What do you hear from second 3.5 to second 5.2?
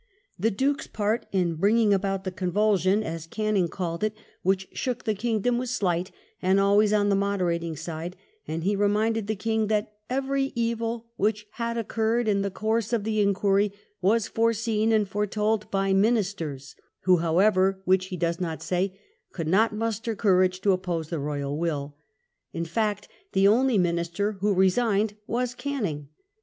230 WELLINGTON chap. called it, which shook the